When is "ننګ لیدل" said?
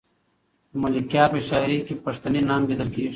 2.49-2.89